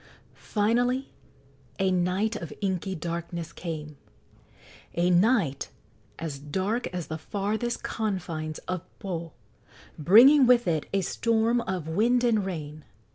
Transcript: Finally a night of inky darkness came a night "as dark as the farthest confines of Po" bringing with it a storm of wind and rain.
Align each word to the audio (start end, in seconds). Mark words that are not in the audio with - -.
Finally 0.33 1.11
a 1.77 1.91
night 1.91 2.35
of 2.35 2.51
inky 2.59 2.95
darkness 2.95 3.53
came 3.53 3.97
a 4.95 5.11
night 5.11 5.69
"as 6.17 6.39
dark 6.39 6.87
as 6.87 7.05
the 7.05 7.19
farthest 7.19 7.83
confines 7.83 8.57
of 8.67 8.81
Po" 8.97 9.31
bringing 9.99 10.47
with 10.47 10.67
it 10.67 10.87
a 10.91 11.01
storm 11.01 11.61
of 11.67 11.87
wind 11.87 12.23
and 12.23 12.43
rain. 12.47 12.83